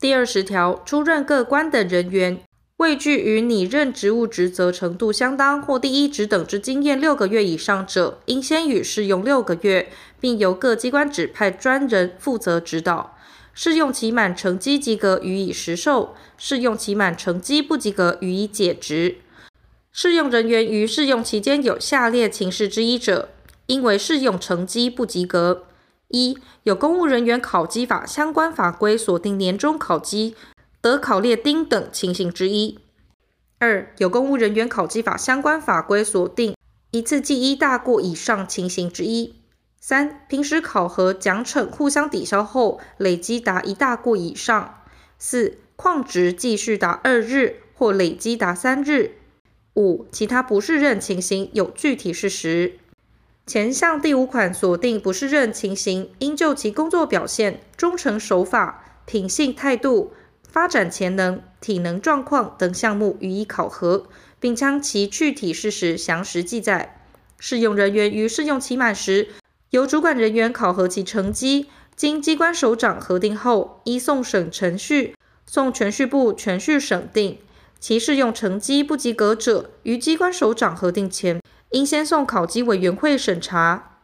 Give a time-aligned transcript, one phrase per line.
[0.00, 2.40] 第二十条，出任各官等人员，
[2.78, 13.14] 未具与拟任职务职责程度相当或第一职等之经验六个月以上者，应先予试用六个月，并由各机关指派专人负责指导。
[13.52, 19.16] 试用期满成绩及格，予以实授；试用期满成绩不及格，予以解职。
[19.92, 23.28] 试用人员于试用期间有下列情事之一者，
[23.66, 25.64] 应为试用成绩不及格：
[26.10, 30.36] 一、有公务人员考绩法相关法规锁定年终考绩。
[30.80, 32.78] 得考列丁等情形之一。
[33.58, 36.56] 二、有公务人员考绩法相关法规锁定
[36.92, 39.34] 一次记一大过以上情形之一。
[39.78, 44.82] 三、平时考核奖惩互相抵消后累积达一大过以上。
[45.18, 49.16] 四、旷职继续达二日或累积达三日。
[49.76, 52.78] 五、其他不适任情形有具体事实。
[53.46, 60.12] 前项第五款锁定不适任情形，应就其工作表现、忠诚守法、品性态度。
[60.48, 64.08] 发展潜能、体能状况等项目予以考核，
[64.40, 67.04] 并将其具体事实详实记载。
[67.38, 69.28] 试用人员于试用期满时，
[69.70, 75.14] 由主管人员考核其成绩，经机关首长核定后，依送审程序
[75.46, 77.38] 送銓叙部銓叙审定。
[77.78, 81.39] 其试用成绩不及格者，于机关首长核定前，
[81.70, 83.98] 应先送考绩委员会审查。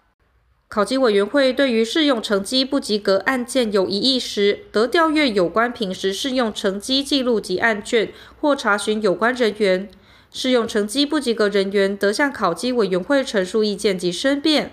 [0.69, 9.89] 考绩委员会对于试用成绩不及格案件有异议时，得调阅有关平时试用成绩记录及案卷，或查询有关人员。
[10.33, 14.73] 试用成绩不及格人员得向考绩委员会陈述意见及申辩。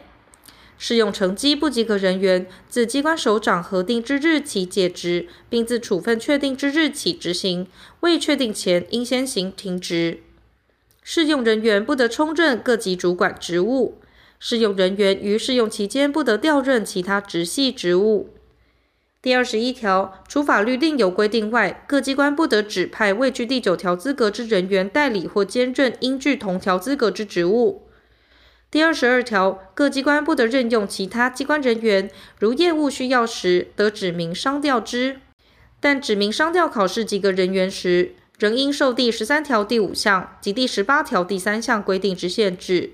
[0.80, 7.68] 试用成绩不及格人员自机关首长核定之日起解职，并自处分确定之日起执行。
[8.00, 10.22] 未确定前，应先行停职。
[11.04, 14.00] 试用人员不得充任各级主管职务。
[14.40, 18.30] 试用人员于试用期间不得调任其他直系职务。
[19.22, 27.84] 第二十一条，除法律另有规定外，各机关不得指派未具第九条资格之人员代理或兼任应具同条资格之职务。
[28.70, 35.22] 第二十二条，各机关不得任用其他机关人员，如业务需要时，得指名商调之。
[35.80, 42.92] 但指名商调考试及格人员时，仍应受第十三条第五项及第十八条第三项规定之限制。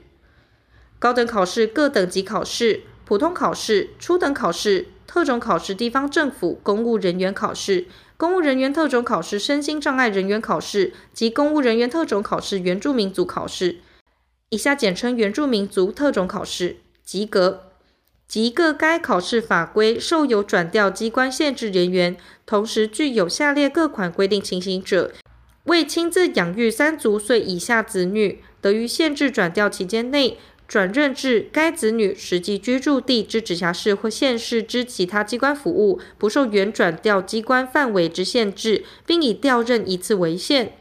[0.99, 13.77] 高等考试各等级考试、普通考试、初等考试、特种考试、地方政府公务人员考试、公务人员特种考试身心障碍人员考试及公务人员特种考试原住民族考试
[14.49, 17.71] （以下简称原住民族特种考试）及格，
[18.27, 25.11] 及各该考试法规受有转调机关限制人员，同时具有下列各款规定情形者，
[25.69, 30.37] 未亲自养育三足岁以下子女，得于限制转调期间内。
[30.67, 40.73] 转任至该子女实际居住地之直辖市或县市之其他机关服务，不受原转调机关范围之限制，并以调任一次为限。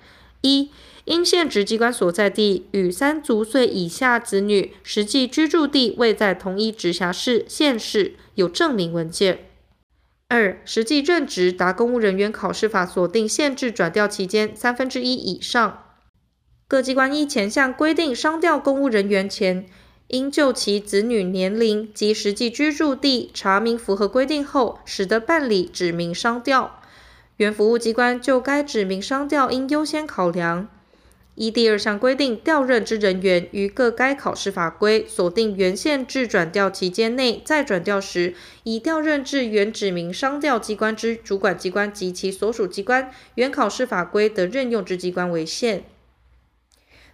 [0.42, 0.70] 一、
[1.04, 9.47] 因现职机关所在地与三足岁以下子女实际居住地未在同一直辖市、县市，有证明文件。
[10.28, 15.84] 二、实际任职达公务人员考试法锁定限制转调期间三分之一以上。
[16.68, 19.64] 各机关依前项规定商调公务人员前，
[20.08, 26.78] 应就其子女年龄及实际居住地查明符合规定后，始得办理指名商调。
[27.38, 30.68] 原服务机关就该指名商调应优先考量。
[31.38, 38.34] 依第二项规定调任之人员，于各该考试法规锁定原限制转调期间内再转调时，
[38.64, 45.84] 以调任至原指明商调机关之主管机关及其所属机关原考试法规的任用之机关为限。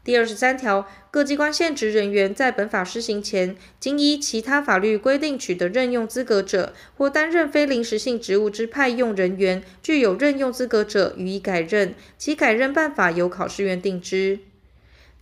[0.05, 14.41] 第二十三条，各机关现职人员在本法施行前，经依其他法律规定取得任用资格者，或担任非临时性职务之派用人员，具有任用资格者，予以改任，其改任办法由考试院定之。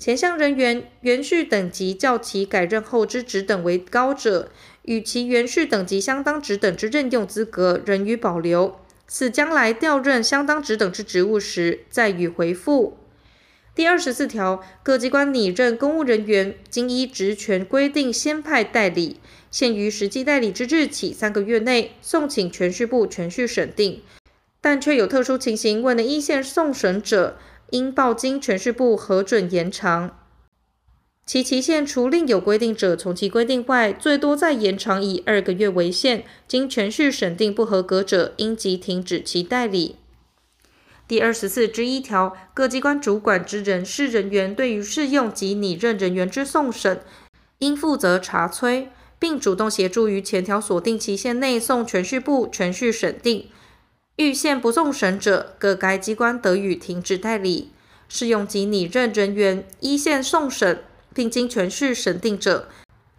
[0.01, 4.51] 前项人员原序等级较其改任后之职等为高者，
[4.83, 8.81] 与其原序等级相当职等之任用资格，仍予保留。
[9.07, 12.97] 似将来调任相当职等之职务时，再予回复。
[13.75, 19.17] 第二十四条，各机关拟任公务人员，经依职权规定先派代理，
[19.51, 24.03] 限于实际代理之日起三个月内送请銓叙部銓叙审定。
[24.61, 27.39] 但却有特殊情形未能依限送审者，
[27.71, 30.19] 应报经銓叙部核准延长。
[31.25, 36.25] 其期限除另有规定者，从其规定外，最多再延长以二个月为限。
[36.47, 39.97] 经銓叙审定不合格者，应即停止其代理。
[41.13, 47.03] 第二十四之一条，各机关主管之人事人员对于试用及拟任人员之送审，
[47.59, 48.89] 应负责查催，
[49.19, 53.51] 并主动协助于前条所定期限内送全叙部全叙审定。
[54.17, 57.73] 遇限不送审者，各该机关得予停止代理。
[58.09, 60.83] 适用及拟任人员一线送审，
[61.13, 62.69] 并经全序审定者，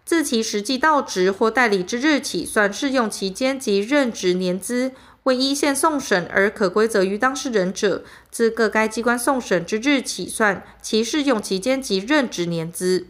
[0.04, 4.90] 自其实际到职或代理之日起算适用期间及任职年资；
[5.24, 13.06] 为依线送审而可归责于当事人者，自各该机关送审之日起算其适用期间及任职年资。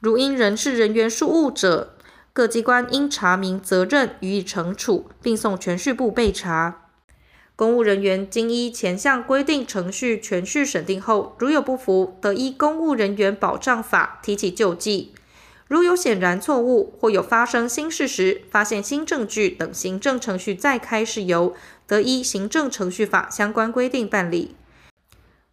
[0.00, 1.94] 如因人事人员疏误者，
[2.32, 6.86] 各机关应查明责任予以惩处，并送全叙部备查。
[7.54, 15.12] 公务人员经依前项规定程序全叙审定后，如有不服，得依《公务人员保障法》提起救济。
[15.70, 21.54] 如有显然错误或有发生新事实、发现新证据等行政程序再开事由，
[21.86, 24.56] 得依《行政程序法》相关规定办理。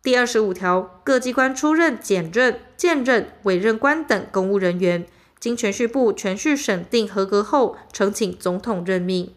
[0.01, 5.05] 第二十五条，各机关出任检任、荐任、委任官等公务人员，
[5.39, 9.35] 经銓叙部銓叙审定合格后，呈请总统任命。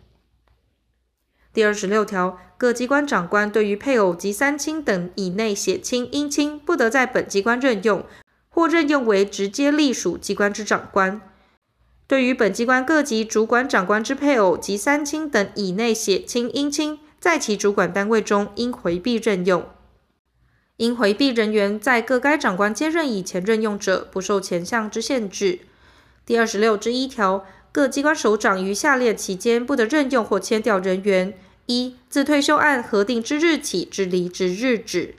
[1.53, 8.03] 第二十六条，各机关长官对于配偶及三亲等以内血亲、姻亲，不得在本机关任用，
[8.61, 11.19] 或任用为直接隶属机关之长官。
[12.07, 19.67] 对于本机关各级主管长官之配偶及三亲等以内血亲、姻亲，在其主管单位中应回避任用。
[20.77, 25.61] 应回避人员在各该长官接任以前任用者，不受前项之限制。
[26.27, 27.47] 第二十六之一条。
[27.73, 31.33] 各机关首长于下列期间不得任用或迁调人员：
[31.67, 35.15] 一、自退休案核定之日起至离职日止；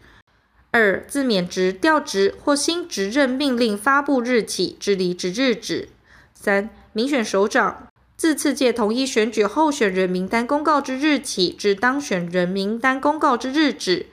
[0.71, 5.89] 二、自免职、调职或新职任命令发布日起至离职日止；
[6.33, 14.05] 三、民选首长自次届同一选举候选人名单公告之日起至当选人名单公告之日止，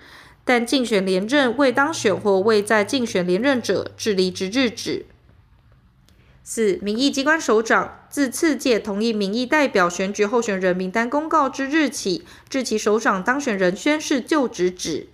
[0.45, 5.07] 但竞选连任未当选或未在竞选连任者，至离职日止。
[6.43, 15.07] 四、民意机关首长自次届同一民意代表选举候选人名单公告之日起，至其首长当选人宣誓就职止。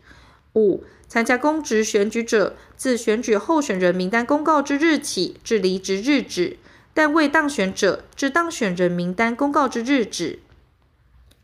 [0.55, 6.59] 五、参加公职选举者，自选举候选人名单公告之日起，至离职日止，
[6.93, 10.41] 但未当选者，至当选人名单公告之日止。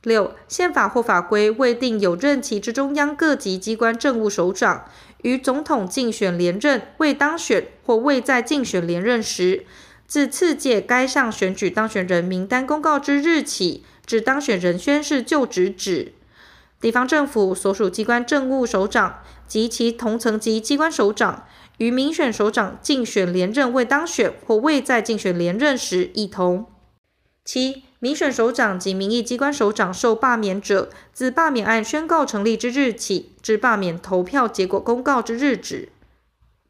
[0.02, 4.86] 六、宪法或法规未定有任期之中央各级机关政务首长。
[5.22, 9.66] 与总统竞选连任未当选或未在竞选连任时，
[10.06, 16.14] 自次届该项选举当选人名单公告之日起，至当选人宣誓就职止。
[16.80, 21.44] 地方政府所属机关政务首长及其同层级机关首长，
[21.78, 26.66] 与民选首长竞选连任未当选或未在竞选连任时，一同。
[27.44, 27.82] 七。
[27.98, 35.90] 民选首长及民意机关首长受罢免者，自罢免案宣告成立之日起，至罢免投票结果公告之日止。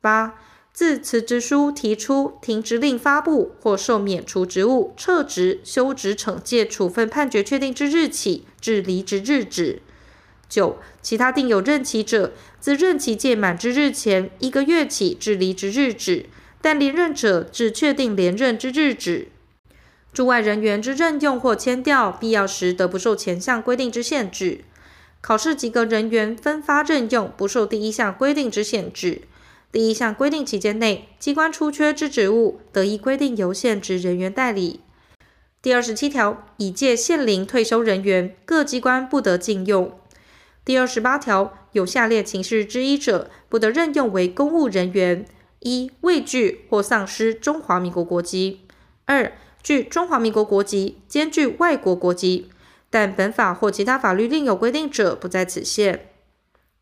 [0.01, 0.41] 八、
[0.73, 9.83] 自辞职书提出、停职令发布或受免除职务、撤职、休职、惩戒、处分判决确定之日起，至离职日止。
[10.49, 16.27] 九、其他定有任期者，自任期届满之日前一个月起，至离职日止，
[16.61, 19.29] 但连任者，至确定连任之日止。
[20.13, 24.65] 驻外人员之任用或迁调，必要时得不受前项规定之限制。
[25.23, 29.23] 考试及格人员分发任用，不受第一项规定之限制。
[29.73, 34.81] 第一项规定期间内，机关出缺之职务，得依规定由现职人员代理。
[35.63, 40.00] 第二十七条，已届现龄退休人员，各机关不得禁用。
[40.71, 45.27] 第二十八条，有下列情事之一者，不得任用为公务人员：
[45.59, 48.61] 一、畏惧或丧失中华民国国籍；
[49.05, 49.33] 二、
[49.65, 52.53] 具中华民国国籍，兼具外国国籍，
[52.89, 56.07] 但本法或其他法律另有规定者，不在此限。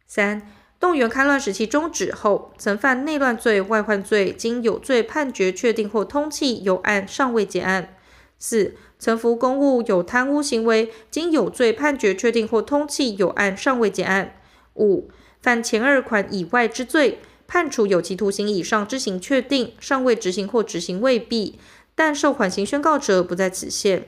[0.07, 0.43] 三、
[0.79, 7.95] 动员戡乱时期终止后，曾犯内乱罪、外患罪，经有罪判决确定或通缉，有案尚未结案。
[8.39, 14.37] 四、曾服公务有贪污行为，经有罪判决确定或通缉，有案尚未结案。
[14.75, 21.59] 五、犯前二款以外之罪，判处有期徒刑以上之刑确定，尚未执行或执行未毕。
[21.95, 24.07] 但受缓刑宣告者不在此限。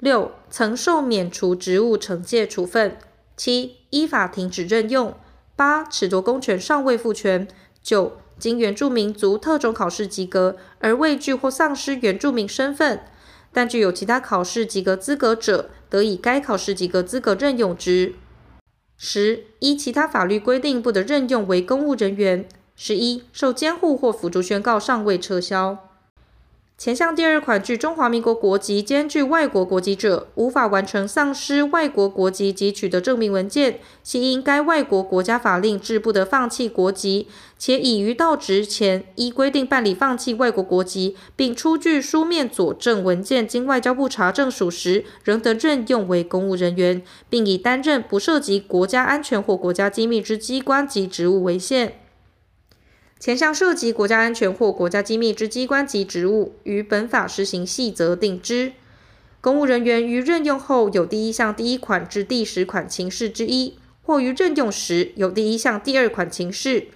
[0.00, 2.98] 六、曾受免除职务、惩戒处分。
[3.36, 5.14] 七、依法停止任用。
[5.54, 7.46] 八、褫夺公权尚未复权。
[7.80, 13.04] 九、经原住民族特种考试及格而畏惧或丧失原住民身份，
[13.52, 18.14] 但具有其他考试及格资格者，得以该考试及格资格任用之。
[18.96, 22.48] 十、一其他法律规定不得任用为公务人员。
[22.76, 25.89] 十一、受监护或辅助宣告尚未撤销。
[26.80, 51.98] 前项第二款具中华民国国籍兼具外国国籍者，无法完成丧失外国国籍及取得证明文件，系因该外国国家法令致不得放弃国籍，且已于到职前依规定办理放弃外国国籍，并出具书面佐证文件，经外交部查证属实，仍得任用为公务人员，并以担任不涉及国家安全或国家机密之机关及职务为限。
[53.20, 58.72] 前项涉及国家安全或国家机密之机关及职务，于本法施行细则定之。
[59.42, 66.86] 公务人员于任用后有第一项第一款至第十款情事之一，或于任用时有第一项第二款情事，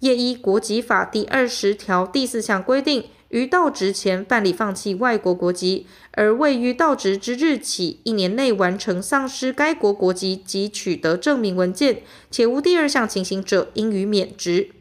[0.00, 14.72] 业依国籍法第二十条第四项规定，于到职前办理放弃外国国籍，而未于到职之日起一年内完成丧失该国国籍及取得证明文件，且无第二项情形者，应予免职。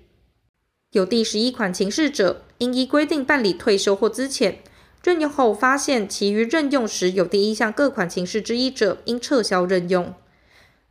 [0.92, 4.56] 有第十一款情事者，应依规定办理退休或资遣。
[5.04, 10.16] 任用后发现其余任用时有第一项各款情事之一者，应撤销任用。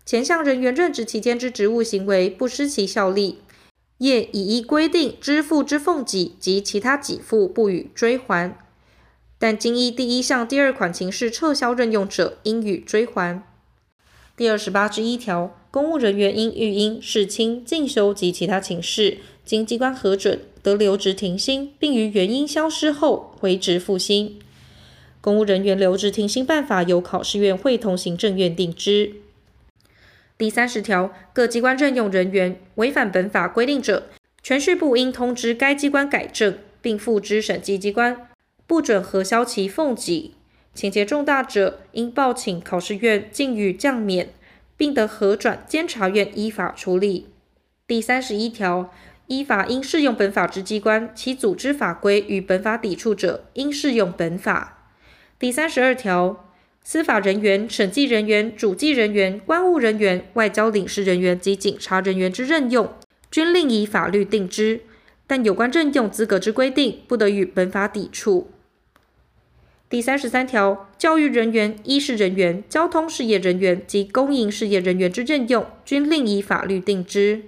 [0.07, 3.41] 前项人员任职期间之职务行为不失其效力，
[3.99, 8.57] 业已依规定支付之俸给及其他给付不予追还，
[9.37, 13.43] 但经依第一项第二款情事撤销任用者，应予追还。
[14.37, 24.39] 第二十八之一条，公务人员因育婴、事亲、进修及其他情事，经机关核准，得留职停薪，并于原因消失后回职复薪。
[25.23, 29.15] 公务人员留职停薪办法由考试院会同行政院定之。
[30.37, 34.09] 第三十条，各机关任用人员违反本法规定者，
[34.45, 38.29] 銓叙部应通知该机关改正，并付之审计机关，
[38.67, 40.35] 不准核销其俸给。
[40.75, 44.29] 情节重大者，应报请考试院径予降免，
[44.77, 47.29] 并得核转监察院依法处理。
[47.87, 48.93] 第三十一条，
[49.29, 54.89] 依法应适用本法之机关，其组织法规与本法抵触者，应适用本法。
[55.39, 56.49] 第三十二条，
[56.83, 62.91] 司法人员、审计人员、主计人员、关务人员、外交领事人员及警察人员之任用，
[63.31, 64.81] 均另以法律定之，
[65.27, 68.51] 但有关任用资格之规定，不得与本法抵触。
[69.91, 77.43] 第三十三条，教育人员、医事人员、交通事业人员及公营事业人员之任用，均另以法律定之。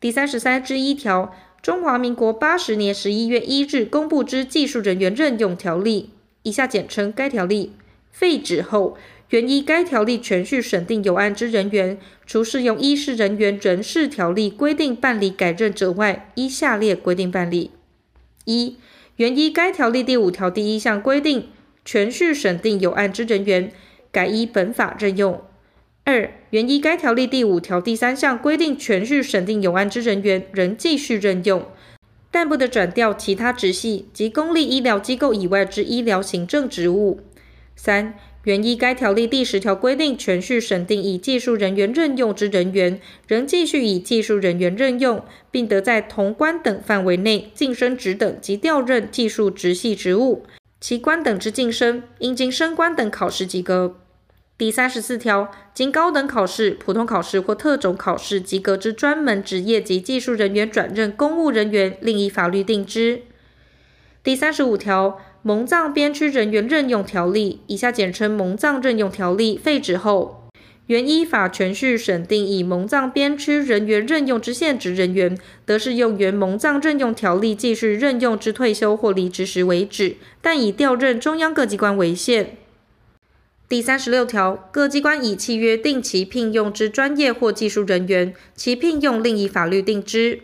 [0.00, 6.08] 第三十三之一条，中华民国八十年十一月一日公布之技术人员任用条例
[6.42, 7.72] （以下简称该条例）
[8.10, 8.96] 废止后，
[9.28, 17.70] 原依该条例全序审定有案之人员，除适用医事人员人事条例规定办理改任者外，依下列规定办理：
[18.46, 18.78] 一、
[19.16, 21.48] 原依该条例第五条第一项规定，
[21.84, 23.70] 全序审定有案之人员，
[24.10, 25.42] 改依本法任用；
[26.04, 31.64] 二、原依该条例第五条第三项规定，銓叙审定有案之人员，仍继续任用，
[32.30, 37.18] 但不得转调其他职系及公立医疗机构以外之医疗行政职务；
[37.76, 38.14] 三、
[38.44, 50.44] 原依该条例第十条规定，銓叙审定以技术人员任用之人员，仍继续以技术人员任用，并得在同官等范围内晋升职等及调任技术职系职务。
[50.80, 53.99] 其官等之晋升，应经升官等考试及格。
[54.60, 63.22] 第三十四条，经高等考试、普通考试或特种考试及格之专门职业及技术人员转任公务人员，另依法律定之。
[64.22, 65.18] 第三十五条。
[65.40, 70.50] 蒙藏边区人员任用条例（以下简称蒙藏任用条例）废止后，
[70.88, 82.58] 原依法銓叙审定以蒙藏边区人员任用之现职人员，得适用原蒙藏任用条例继续任用之退休或离职时为止，但以调任中央各机关为限。
[83.70, 90.40] 第三十六条，各机关以契约定期聘用之专业或技术人员，其聘用另以法律定之。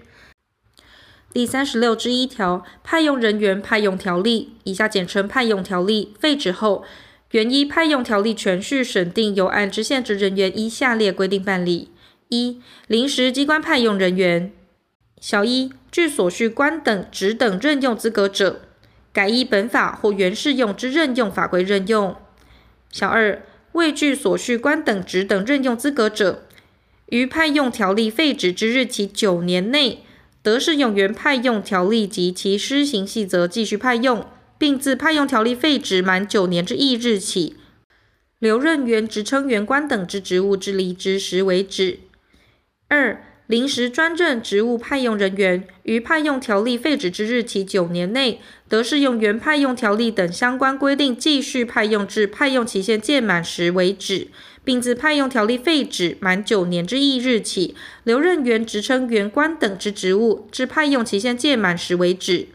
[1.32, 6.84] 第三十六之一条，派用人员派用条例（以下简称派用条例）废止后，
[7.32, 11.90] 原依派用条例全序审定由按之现职人员，依下列规定办理：
[12.28, 14.52] 一、临时机关派用人员，
[15.20, 18.60] 小一、具所需官等职等任用资格者，
[19.12, 22.14] 改依本法或原适用之任用法规任用；
[22.90, 26.46] 小二、未具所需官等职等任用资格者，
[27.06, 30.02] 于派用条例废止之日起九年内。
[30.42, 34.24] 得适用原派用条例及其施行细则继续派用，
[34.56, 37.56] 并自派用条例废止满九年之翌日起，
[38.38, 41.98] 留任原职称原官等之职务之离职时为止。
[42.86, 54.28] 二、临时专任职务派用人员，于派用条例废止之日起九年内，得适用原派用条例等相关规定继续派用至派用期限届满时为止。
[54.64, 62.48] 并自派用条例废止满九年之翌日起，留任原职称原官等之职务，至派用期限届满时为止。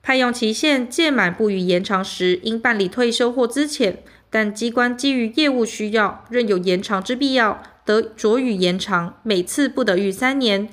[0.00, 3.96] 派用期限届满不予延长时，应办理退休或资遣。
[4.30, 10.70] 但机关基于业务需要，认有延长之必要，得酌予延长，每次不得逾三年。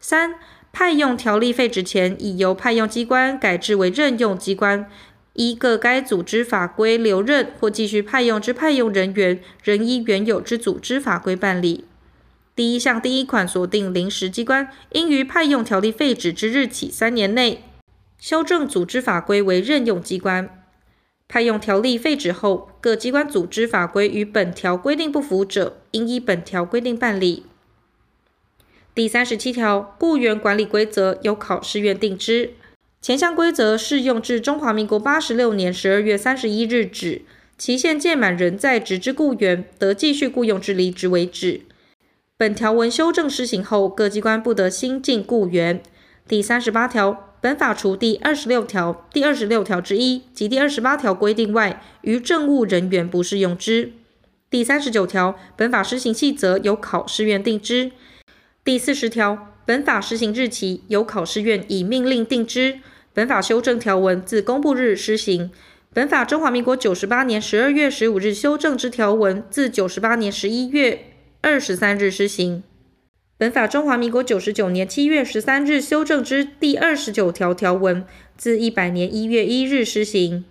[0.00, 0.34] 三、
[0.78, 4.86] 派用条例废止前，已由派用机关改制为任用机关，
[5.32, 11.86] 依各该组织法规留任或继续派用之派用人员，仍依原有之组织法规办理。
[12.54, 17.64] 第一项第一款所定临时机关，应于派用条例废止之日起三年内，
[18.18, 20.62] 修正组织法规为任用机关。
[21.26, 27.44] 派用条例废止后，各机关组织法规与本条规定不符者，应依本条规定办理。
[28.96, 32.54] 第三十七条，雇员管理规则由考试院定之。
[33.02, 37.20] 前项规则适用至中华民国八十六年十二月三十一日止，
[37.58, 41.60] 期限届满仍在职之雇员，得继续雇用至离职为止。
[42.38, 45.82] 本条文修正施行后，各机关不得新进雇员。
[46.26, 47.34] 第三十八条。
[47.42, 53.92] 本法除第二十六条、第二十六条之一及第二十八条规定外，于政务人员不适用之。
[54.48, 57.92] 第三十九条，本法施行细则由考试院定之。
[58.66, 62.80] 第四十条，本法施行日期由考试院以命令定之。
[63.14, 65.52] 本法修正条文自公布日施行。
[65.94, 70.98] 本法中华民国九十八年十二月十五日修正之条文自九十八年十一月
[71.42, 72.64] 二十三日施行。
[73.38, 78.04] 本法中华民国九十九年七月十三日修正之第二十九条条文，
[78.36, 80.44] 自一百年一月一日施行。